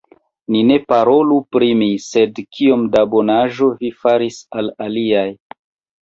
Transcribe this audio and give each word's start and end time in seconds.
Ni 0.53 0.59
ne 0.67 0.75
parolu 0.91 1.35
pri 1.55 1.67
mi, 1.81 1.89
sed 2.05 2.41
kiom 2.59 2.85
da 2.95 3.03
bonaĵo 3.11 3.67
vi 3.83 3.91
faris 4.05 4.39
al 4.61 4.71
aliaj! 4.87 5.27